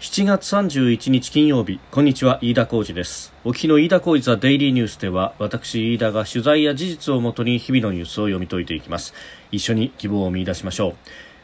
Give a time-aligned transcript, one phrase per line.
[0.00, 3.32] 7月31日金曜日こんにちは飯田浩二です。
[3.44, 9.12] お聞きの飯田浩二ザデイリーニュースでは私飯田が取材や事実をもとに日々のニュースを読み解いていきます。
[9.50, 10.94] 一緒に希望を見出しましょう。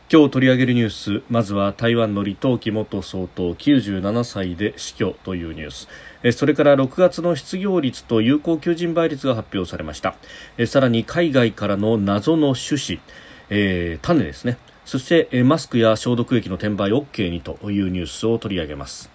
[0.08, 5.70] 今日取り上げるニュースまずは台湾の李登輝元総統97歳で死去というニュー
[6.22, 6.38] ス。
[6.38, 10.14] それから6月の失業率と有効求人倍率が発表されました。
[10.68, 13.00] さらに海外からの謎の種子、
[13.50, 14.58] えー、種ですね。
[14.84, 19.10] そしてマスクや消毒液の転売 OK にというニュースを取り上げます。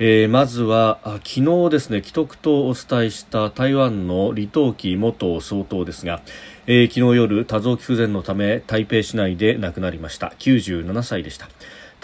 [0.00, 6.20] えー、まずは昨日ですね、既得とお伝えした台湾の李登輝元総統ですが、
[6.66, 10.34] えー、昨日夜多臓器不全のため台北市内で亡くなりました。
[10.40, 11.48] 97歳でした。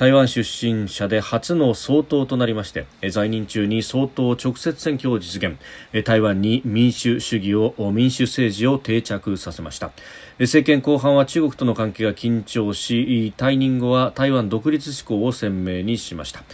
[0.00, 5.58] 台湾出身者で初の総統となりまして在任中に総統直接選挙を実現。
[6.06, 9.90] 台湾に民主主義を民主政治を定着させました。
[10.38, 16.44] 政権後半は中国との関係が緊張し退任後は台湾独立志向を鮮明にしました。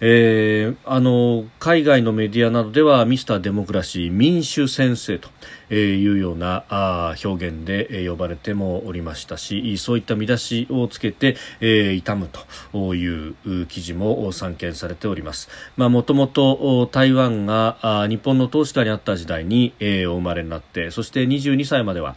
[0.00, 5.28] えー、あの海外のメディアなどではミスターデモクラシー民主先生と
[5.74, 12.30] いうようなあ表現で呼ばれてもおりましたしそういった見出しをつけて、えー、痛む
[12.72, 22.14] という記事も散見されておりますもともと台湾が日本の統治下にあった時代に、えー、お生まれになってそして22歳までは、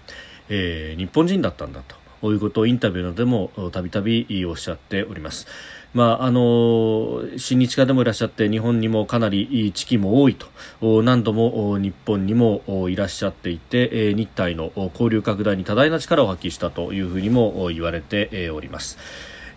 [0.50, 1.82] えー、日本人だったんだ
[2.22, 5.48] ということをインタビューなどでもたびたびおっしゃっております。
[5.94, 18.98] まあ、あの親日家でもいらっしゃって日本にもかなり地域も多いと何度も日本にもいらっしゃっていて日体の交流拡大に多大な力を発揮したというふうにも言われております。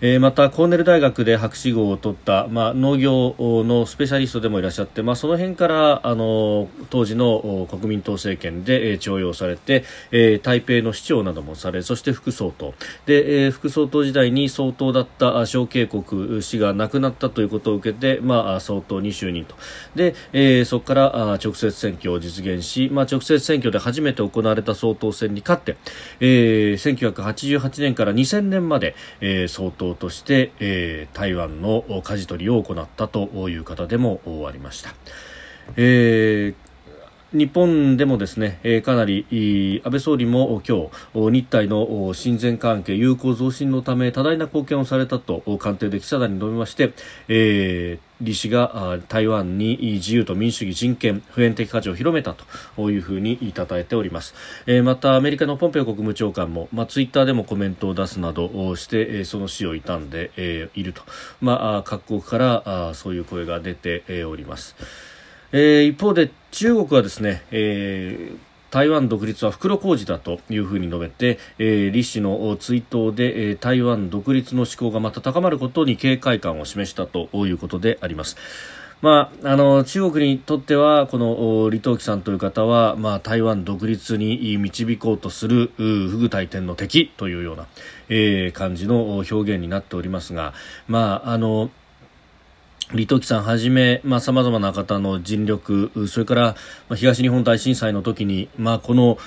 [0.07, 12.75] えー、またコーネル大学で博士号を取った、まあ、農業のスペシャリストでもいらっしゃって、まあ、その辺からあの当時の国民党政権で、えー、徴用されて、えー、台北の市長などもされそして副総統。
[13.07, 19.55] で、えー、副総統時代に総統だった小渓谷氏が亡くなったということを受けて、まあ、総統に就任と。
[19.95, 25.79] で、えー、そこから直接選挙を実現し、まあ、直接選挙で初めて行われた総統選に勝って、
[26.21, 34.95] えー、1988年から2000年まで、えー、総統として、えー、台湾の舵取りを行ったという方でもありました。
[35.77, 36.74] えー
[37.35, 46.93] 日本でもですね、かなり安倍総理も今日日台の親善関係友好増進のため多大な貢献をされたと官邸で記者団に述べまして、
[47.27, 52.37] えー李氏が台湾に自由と民主主義人権普遍的価値を広めた
[52.77, 54.35] というふうに言いたたえております、
[54.85, 61.03] またアメリカのポンペオ国務長官も、まあ、ツイッターでもコメントを出すなどして、その死を悼んで、いると、
[61.41, 64.77] まあ、各国からそういう声が出て、おります、
[65.57, 78.37] えー、一方で中国はですね、えー台湾独立は袋小路だというふうに述べて、えー、李氏の追悼で、えー、台湾独立の志向がまた高まることに警戒感を示したということであります。
[79.01, 87.69] まあ、あの中国にとってはこの李登輝さんという方は、まあ、台湾独立に導こうとする不具大天の敵というような、
[88.09, 90.53] えー、感じの表現になっておりますが、
[90.89, 91.71] まあ、あの
[92.93, 96.43] 李登輝さんはじめ、まあ、様々な方の尽力、それから、
[96.89, 99.19] まあ、東日本大震災の時に、まあ、この、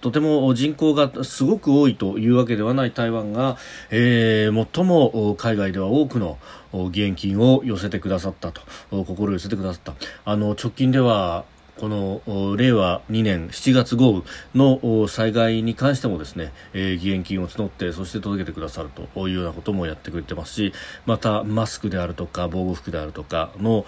[0.00, 3.58] とても人口がすごく多いというわけではない台湾が、
[3.90, 6.38] えー、最も海外では多くの
[6.72, 9.94] 義援金を寄せてくださったと、心を寄せてくださった。
[10.24, 11.44] あの、直近では、
[11.80, 14.22] この令和2年7月豪雨
[14.54, 20.74] の災害に関してもですね、えー、義援金を募ってそして届けてくださるというようなこともやってくれてますし
[21.06, 23.86] またマスクであるとか防護服であるとかの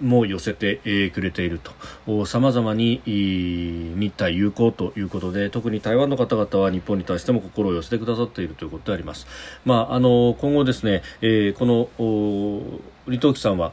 [0.00, 1.60] も寄せて、くれている
[2.06, 9.26] とさまざまに日台友好ということで特に台湾の方々は日本に対しても心を寄せてくださっているということであります。
[9.66, 11.88] まあ、あの今後ですね、えー、この
[13.04, 13.72] 李登輝さんは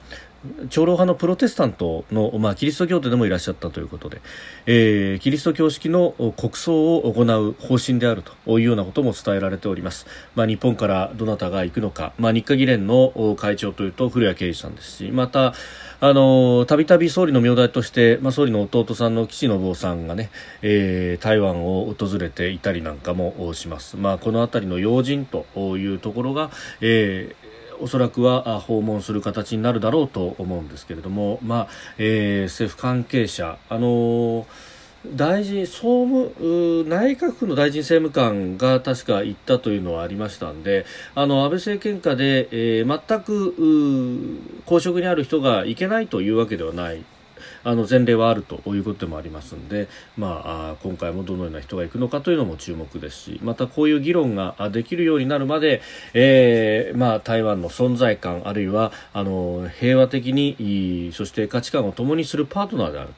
[0.70, 4.22] 長老派のプロテスタントの、まあ、キリスト教徒でもいらっしゃったということで、
[4.66, 15.54] えー、キリスト教式の国葬を行う方針であるというようなことも伝えられております、まあ、日本からどなたが行くのか、まあ、日華議連の会長というと古谷圭司さんですしまた
[16.00, 20.30] たびたび総理の名代として、まあ、総理の弟さんの岸信夫さんがね、
[20.62, 25.46] えー、台湾を訪れていたりなんかもします、まあ、この辺りの要人と
[25.78, 27.49] いうところが、えー
[27.80, 31.68] おそらくは訪問する形になるだろうと思うんですけれども、まあ
[31.98, 34.46] えー、政府関係者、あのー
[35.16, 40.86] 大臣総務内閣府の大臣政務官が確か行ったというのはありましたんで
[41.16, 47.06] あの安倍政権下で、えー、全く公職にある人が行けないというわけではない
[47.64, 49.88] あの前例はあるということでもありますので、
[50.18, 55.82] まあ、今回もどのような人が行くのかというのも注目ですしまたこういう議論ができるようになるまで、
[56.14, 63.10] えーまあ、台湾の存在感あるいはあの平和的にそして価値観を共にするパートナーである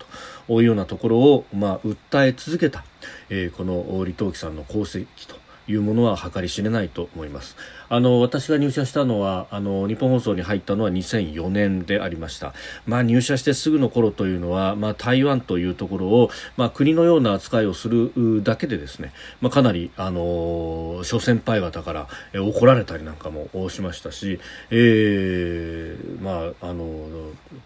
[0.48, 2.84] というようなところを、まあ、訴え続けた、
[3.30, 5.36] えー、この李登輝さんの功績と
[5.68, 7.56] いうものは計り知れないと思います。
[7.94, 12.54] あの私が入社したのはあの日本放送に入ったのは2004年でありました、
[12.86, 19.12] まあ、入社してすぐの頃というのは、まあ、台湾というところを、まあ、国のような扱いをするだけでですね、
[19.42, 27.10] まあ、かなりあの諸先輩方から怒られたりなんかもしましたし、えーまあ、あの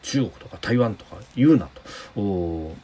[0.01, 1.69] 中国とか台湾とか言うな
[2.15, 2.75] と。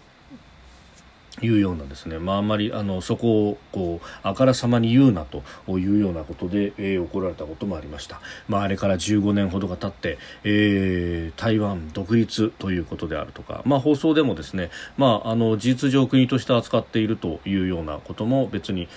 [1.41, 5.43] いうようなですね、まあ、あまりあのそこをこうあからさまに言うなと
[5.77, 18.87] いうようなことで、えー、怒られたこともありました、まあ、あれから15年ほどが経って、えー、台湾独立ということであるとか、まあ、放送でもですね、まあ、あの事実上国として扱っているというようなことも別に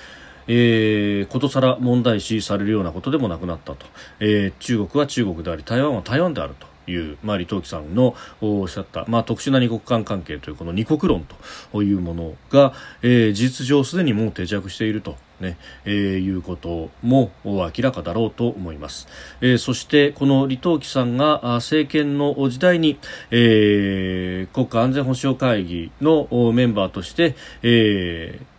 [0.47, 3.87] えー、ことさら問題視されるようなことでもなくなったと、
[4.21, 6.74] えー、中国は中国であり台湾は台湾であると。
[6.87, 11.27] いう、まあ、李登輝さんのおっしゃった、まあ、特殊な二国間関係というこの二国論
[11.73, 12.73] というものが、
[13.03, 15.17] えー、事実上すでにもう定着していると。
[15.41, 19.09] ねえー、いうことも明らかだろうと思います、
[19.41, 23.01] えー、そしてこの李登輝さんが政権の時代に、
[23.33, 28.54] えー、国家安全保障会議のメンバーとして、えー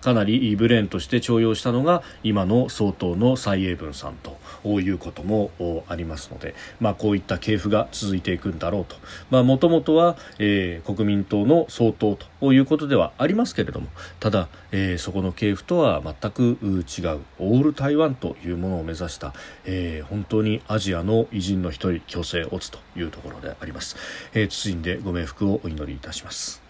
[0.00, 4.38] かなりブレーンとして重用したのが今の総統の蔡英文さんと
[4.80, 5.50] いうことも
[5.88, 8.84] ありますので、まあ、こういった系譜が続いていくんだろう
[9.30, 9.42] と。
[9.42, 13.88] もともとは、えー、国民党の総統ということではありますけれども
[14.18, 23.96] ただ、えー、そこの系譜とは全く違うオール台湾というものを目指した、えー、本当にアジアの偉人の一人強制オツというところであります、
[24.34, 26.69] えー、んでご冥福をお祈りいたします。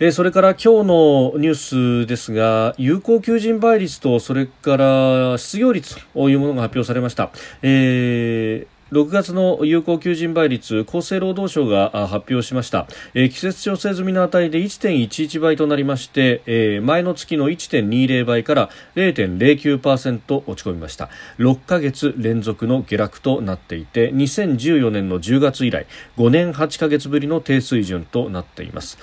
[0.00, 1.54] えー、それから今日のニュー
[2.04, 7.30] スですが有効求人倍率とそれから失業率というものが発表されました。
[7.62, 21.08] えー6月の有効求人倍率厚生労働省が発表しました、えー、季節調整済みの値で1.11倍となりまして、えー、前の月の1.20倍から0.09%落ち込みました。
[21.38, 25.86] 6ヶ月連続の下落となっていて2014年の10月以来
[26.16, 28.98] 5年8ヶ月ぶりの低水準となっています。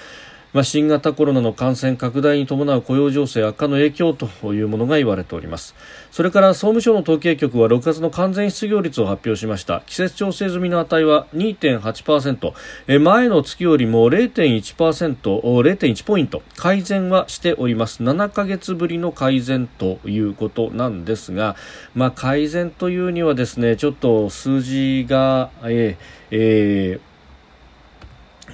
[0.54, 5.76] まあ、新型コロナの感染拡大に伴う雇用情勢悪化の影響というものが言われております。
[6.12, 9.82] それから総務省の統計局は6月の完全失業率を発表しました。
[9.86, 12.54] 季節調整済みの値は2.8%
[12.88, 16.42] え前の月よりも 0.1%0.1 ポイント。
[16.58, 18.04] 改善はしております。
[18.04, 21.56] 7ヶ月ぶりの改善ということなんですが、
[21.96, 27.11] まあ、改善というにはですねちょっと数字が、えーえー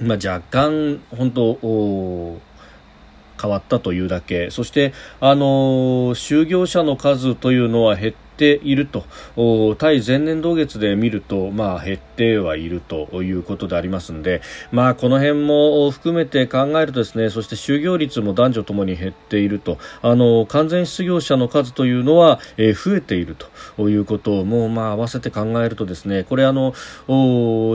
[0.00, 2.38] まあ、若干、本当
[3.40, 4.50] 変わったというだけ。
[4.50, 9.04] そして、あの就業者の数というのは減っていると。
[9.76, 14.40] 対前年同月で見ると、まあ、減ってはいるということでありますので、
[14.70, 19.78] まあ、この辺も含めて考えるとですねそして就業率も男女ともに減っていると。
[20.00, 23.36] あの完全失業者の数というのは、えー、増えている
[23.76, 26.74] ということも、まあ、合わせて考えるとですねこれあの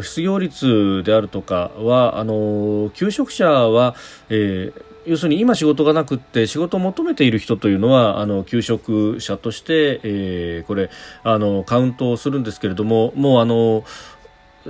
[0.01, 3.95] 失業率であるとかはあの求職者は、
[4.29, 10.89] えー要するに今仕事がなくって仕事を求めている人というのはあの求職者として、えー、これ
[11.23, 13.83] あのカウントをするんですけれどももうあの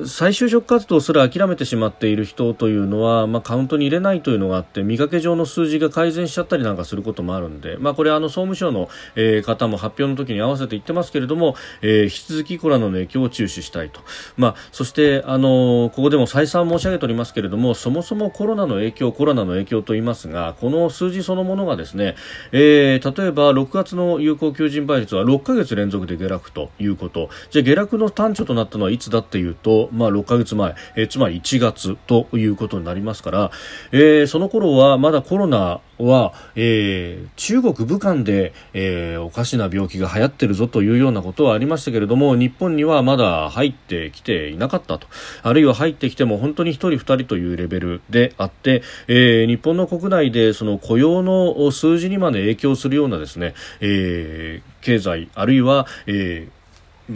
[0.05, 14.01] 再就職活動すら諦めてしまっている人というのは、まあ、カウントに入れないというのがあって見かけ上の数字が改善しちゃったりなんかすることもあるんで、まあ、これあの総務省の、えー、方も発表の時に合わせて言ってますけれども、えー、引き続きコロナの影響を注視したいと、
[14.35, 22.15] まあ、そしてあのここでも再三申し上げておりますけれどもそもそもコロナの影響コロナの影響と言いますがこの数字そのものがですね、
[22.51, 27.29] えー、例えば6月の有効求人倍率は6ヶ月連続で下落ということ。
[27.51, 33.51] じゃ下落の端緒となったのはいつだっていうとまあ、6ヶ月前、えー、つまり1月ということになりますから、
[33.91, 45.07] えー、その頃はまだコロナは、えー、中国武漢で、えー、おかしな病気が流行ってるぞというようなことはありましたけれども日本にはまだ入ってきていなかったと。
[45.41, 56.62] あるいは入ってきても本当に1人2人というレベルであって、えー、日本の国内でその雇用の数字にまで影響するようなですね、えー、経済あるいは、えー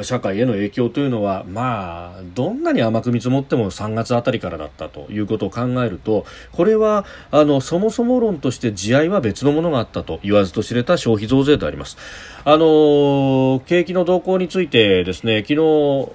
[0.04, 11.98] 社会への影響というのは、まあ、どんなに甘く見積もっても3月あたりからだったということを考えると、これは、あの、そもそも論として地合いは別のものがあったと言わずと知れた消費増税であります。
[12.44, 16.10] あの、景気の動向についてですね、昨日、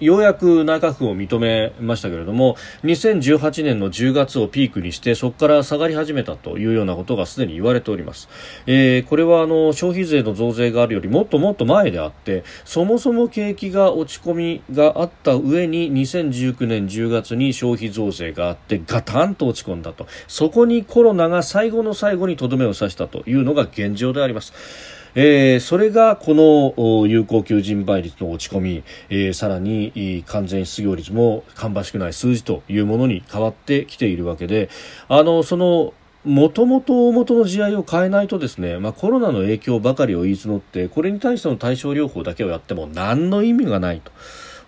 [0.00, 8.28] ようやく内閣府を認めましたけれども2018年の10月をピークにしてそこから下がり始めたというようなことがすでに言われております、
[8.66, 20.06] えー、これはあの消費税の増税があるよりもっともっと前であってそもそも景気が落ち込みがあった上に2019年10月に消費増税があってガタンと落ち込んだと。
[20.28, 24.99] そこにコロナが最後の最後にとどめを刺したというのが現状であります。
[25.14, 34.68] えー、それがこの有効求人倍率の落ち込み、えー、さらに完全失業率も芳しくない数字というものに変わってきているわけで
[35.08, 44.02] あのそのもともと大元の地合いを変えないとですね、まあ、コロナの影響ばかりを言い募ってこれに対しての対症療法だけをやっても何の意味がない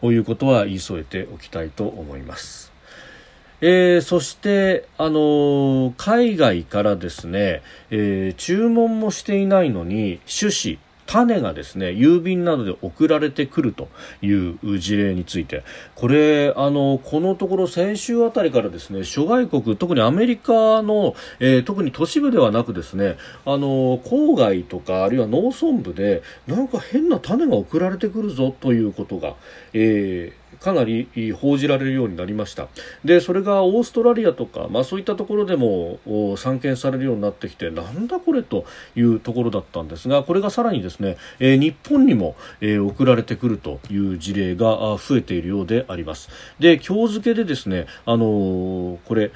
[0.00, 2.71] ということは言い添えておきたいと思います。
[3.64, 13.88] えー、そして、あのー、海外からですね、えー、注文もしていないのに種子種がですね郵便などで送られてくると
[14.22, 15.62] いう事例について。
[15.94, 29.36] これあのこのところ先週あたりからですね諸外国特にアメリカの、えー、特に都市部ではなくですねあの郊外とかあるいは農村部でなんか変な種が送られてくるぞということが、
[29.74, 32.68] えーかなり報じられるようになりました。
[33.04, 35.98] でそれがオーストラリアとか、まあ、そういったところでも
[36.36, 38.64] 散見されるようになってきてなんだこれと
[38.96, 46.28] いうところだったんですがこれがさらにですね、えー、日本にも、えー、送られてくるという事例が増えているようであります。
[46.58, 49.32] で今日付けでですねあのー、これ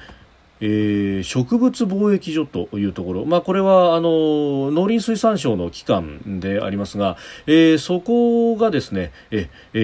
[0.59, 9.79] えー、植物貿易所というところ、まあ、これはあの農林水産省の機関でありますが、えー、そこがですねえ、え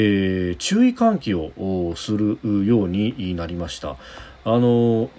[0.53, 3.98] ー、注意喚起をするようになりました。
[4.46, 5.10] あの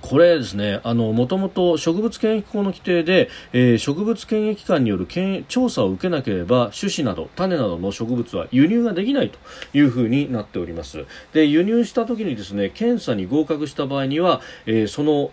[0.00, 5.06] これですね、あの、もともと植物検疫法の規定で、えー、植物検疫官による
[5.48, 9.38] 調査を受けなければ、種子など、種などの植物は輸入ができないと
[9.72, 11.06] いうふうになっております。
[11.32, 15.30] で、輸入した時にですね、検査に合格した場合には、えー、その、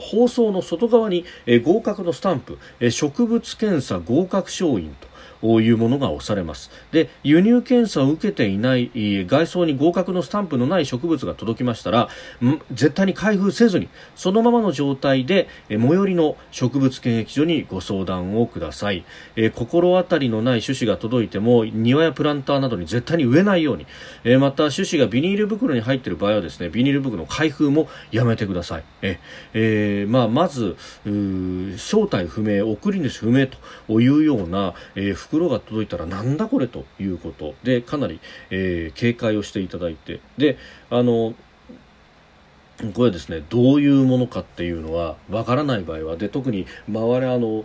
[0.00, 5.09] 放送の外側に、えー、合格のスタンプ、え、植物検査合格証印と、
[5.42, 6.70] ういうものが押されます。
[6.92, 8.90] で輸入検査を受けていない
[9.26, 12.08] 外装に合格のスタンプのない植物が届きましたら
[12.72, 19.04] 絶対に開封せずにそのままの状態で最寄りの植物検疫所にご相談をください、
[19.36, 23.86] え心当たりのない種子が届いても庭やプランターなどに絶対に植えないように、
[24.24, 28.84] えまた種子がビニール袋に入っている場合はですねビニール袋の開封もやめてください。
[29.02, 29.18] え、
[29.54, 30.76] えー、まあ、まず
[31.78, 37.54] 正体不明送り主不明というような、えー袋が届いたらなんだこれということ。
[37.62, 38.20] でかなり、
[38.50, 40.20] えー、警戒をしていただいて。
[40.36, 40.58] で
[40.90, 41.34] あの
[42.94, 47.64] これですねどういうものかっていうのはわからない場合はで特に周りあの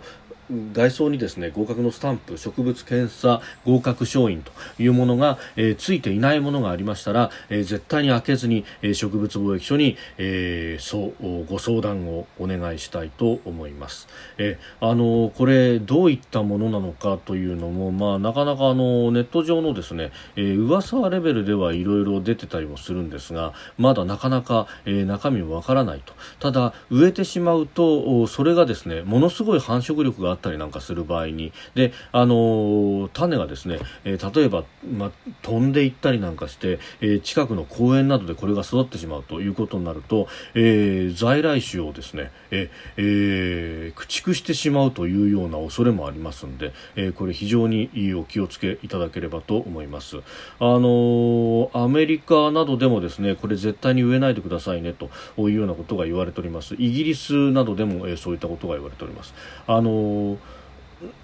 [0.72, 14.08] 外装にですね合格のスタンプ植物検査合格証印というものが、えー、ついていないものがありましたら、えー、絶対に開けずに、えー、植物貿易所に、えー、そうご相談をお願いしたいと思います。
[14.38, 31.52] えー、あのこれどういったものなのかというのも、まあ、なかなかあのネット上のですね、えー、噂レベルではいろいろ出てたりもするんですがまだなかなか、えー、中身もわからないとただ植えてしまうとそれがですねものすごい繁殖力がったりなんかする場合に。
[31.74, 34.64] で、あのー、種がですね、えー、例えば、
[34.96, 35.12] ま、
[35.42, 50.18] 飛んでいったりなんかして、えー、近くの公園などでこれが育ってしまうということになると、え在来種をですね、ええ駆逐してしまうというような恐れもありますので、えこれ非常にお気をつけいただければと思います。
[50.18, 50.22] あ
[50.60, 56.74] のアメリカなどでもですねこれ絶対に植えないでくださいねというようなことが言われております。
[56.78, 59.34] イギリスなどでも、えそういったことが言われております。
[59.66, 60.38] あの o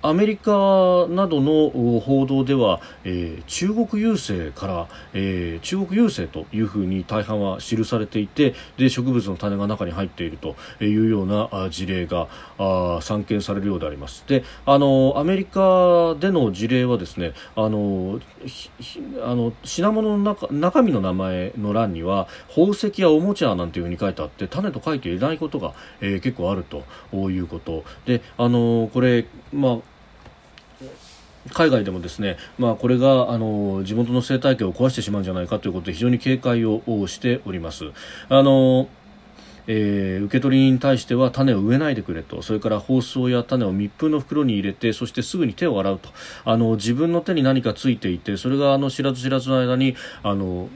[0.03, 0.51] アメリカ
[1.09, 12.29] などの報道では、えー、中国郵政から、えー、中国郵政というふうに大半は記されていてで植物の種が中に入っているというような事例が
[13.01, 14.25] 散見されるようであります。
[14.27, 18.21] であのアメリカでの事例はですねあの
[19.25, 26.85] あの品物の中中身の名前の欄には宝石やおもちゃなんていうふうに書いてあって種と書いていないことが、えー、結構あると
[27.31, 27.85] いうこと。
[28.05, 29.25] であのこれ
[29.62, 29.79] まあ
[31.51, 37.91] 海外でもですね、まあ、これがあの地元の生態系を壊してしまうんじゃないかということで非常に警戒をしております。
[38.29, 38.89] あの
[39.69, 46.09] えー、受け取りに対しては種を植えないでくれとそれから包装や種を密封の袋に入れてそしてすぐに手を洗うと
[46.45, 50.69] あの自分の手に何かついていてそれがあの知らず知らずの間にあの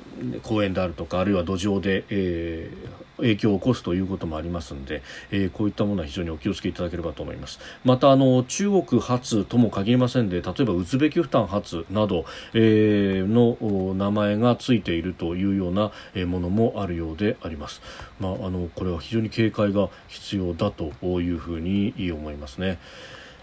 [0.44, 15.92] 公園であるとかあるいは土壌で、えー影響を起こすということもありますので、えー、こういったものは非常にお気をつけいただければと思いますまたあの中国発とも限りませんで例えばウズベキスタン発など、えー、の名前がついているというような
[16.26, 17.80] ものもあるようであります、
[18.20, 22.78] まあ、あのこれは非常に警戒が必要だというふうに思いますね。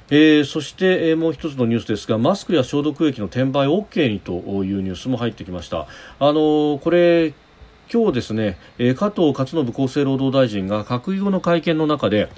[0.10, 5.88] えー、そして、えー、もう一つのニュースですがマスクや消毒液の転売 OK にというニュースも入ってきました。
[6.20, 7.34] あのー、これ
[7.92, 12.30] 今日ですね、え加藤勝信厚生労働大臣が閣議後の会見の中で、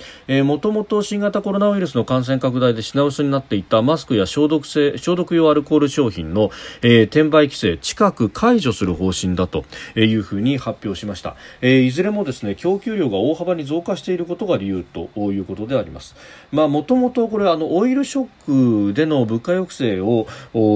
[0.44, 16.16] もともと新型コロナウイルスの感染拡大で品薄になっていたマスクや消毒性消毒用アルコール商品の、えー、転売規制近く解除する方針だというふうに発表しました、えー、いずれもですね供給量が大幅に増加していることが理由ということであります。
[16.52, 20.28] もともとこれあのオイルショックでの物価抑制を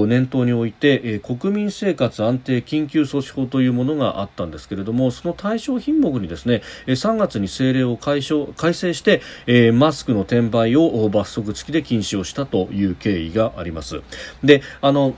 [0.06, 4.59] 念頭に置いて、えー、国民生活安定緊急措置法というものがあったんです。
[4.60, 8.20] ですけれどもその対象品目にですね3月に政令を改
[8.56, 14.02] 改正して、えー、マスクの転売を罰則付きで禁止をしたという経緯があります。
[14.44, 15.14] であの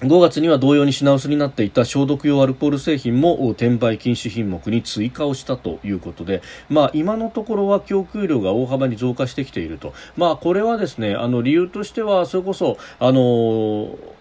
[0.00, 14.19] 5月には同様に品薄になっていた消毒用アルコール製品も転売禁止品目に追加をしたということで、まあ、今のところは供給量が大幅に増加してきていると、まあ、これはですねあの理由としてはそれこそあのー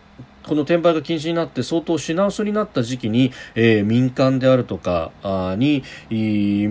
[0.49, 5.11] この転売が禁止になって相当品薄になった時期に、えー、民間であるとか
[5.57, 5.83] に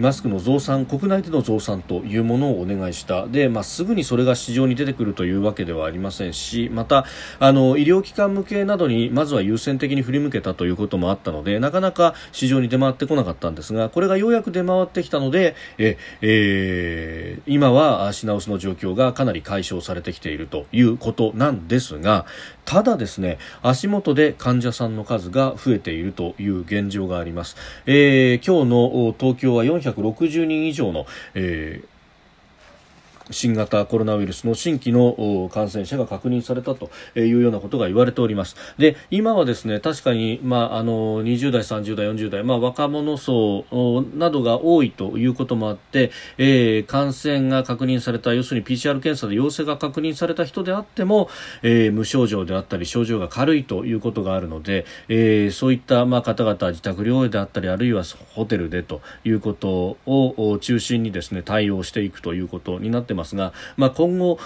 [0.00, 3.28] マスクの増産国内での増産というものをお願いした。
[3.28, 7.04] で、まあ、すぐにそれが市場に出てくるというわけではありませんしまた
[7.38, 22.26] あの医療機関向けなどにまずは優先的に振り向けたということもあったのでなかなか市場に出回ってこなかったんですがこれがようやく出回ってきたのでえ、えー、今は品薄の状況がかなり解消されてきているということなんですが
[22.68, 27.56] ただですね足元で患者さんの数が増えているという現状があります、
[27.86, 31.97] えー、今日の東京は460人以上の、えー
[33.30, 38.56] 新型コロナウイルスの新規の感染者が確認されたというようなことが言われております。
[38.78, 43.64] で今はですね確かに、まあ、あの20代、30代、40代、まあ、若者層
[44.14, 51.28] などが多いということもあって、えー、感染が確認された要するに PCR 検査で陽性が確認された人であっても、
[51.62, 64.38] えー、無症状であったり症状が軽いということがあるので、えー、そういった、まあ、方々自宅療養であったりあるいはホテルでということを中心にですね対応していくということになってますが、まあ、今後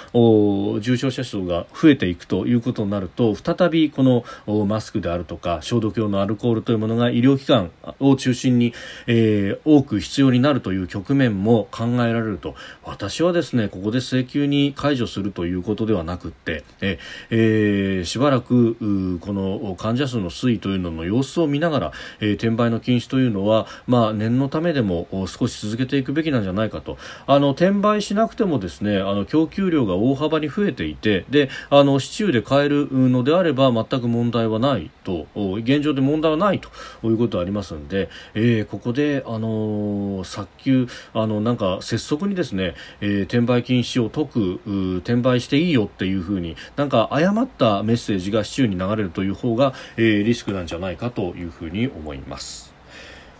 [0.80, 4.24] 重症者数が増えていくということになると再びこの
[4.66, 8.74] マスクであるとか消毒用のアルコールというものが医療機関を中心に、
[9.06, 16.98] えー、多く必要になるという局面も考えられると私はですねここで請求に解除するということではなくてえ、
[17.30, 18.74] えー、しばらく
[19.20, 26.96] この患者数の推移というのの様子を見ながら、えー、転売の禁止というのは、まあ、念のためでも少し続けていくべきなんじゃないかと。
[27.26, 36.70] あの転売しなくてもですねあの供給量が大幅に増えていてであの市中で買えるのであれば全く問題はないと現状で問題はないと
[37.04, 52.71] いうことはありますので、えー、ここで、あの早急あのなんか拙速にですね、えー、転売禁止を解く転売していいよっていうふうになんか誤ったメッセージが市中に流れるという方が、えー、リスクなんじゃないかというふうに思います。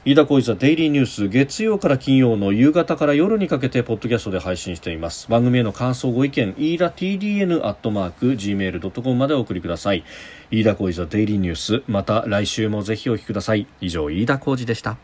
[0.05, 5.31] 飯田浩司ザデイリーニュース月曜から金曜の夕方から夜にかけてポッドキャストで配信しています。
[5.31, 10.03] 番組への感想ご意見飯田 TDN アットマーク Gmail.com までお送りください。
[10.51, 11.83] 飯田浩司ザデイリーニュース。
[11.87, 13.69] また来週もぜひお聞きください。
[13.81, 14.97] 以上飯田浩司でした。